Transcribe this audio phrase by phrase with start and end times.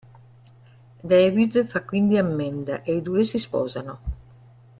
[1.11, 3.99] David fa quindi ammenda, e i due si sposano.